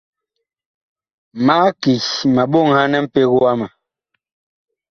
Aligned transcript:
Mag 1.45 1.71
ki 1.81 1.93
ma 2.33 2.43
ɓoŋhan 2.51 2.93
mpeg 3.05 3.29
wama. 3.39 3.67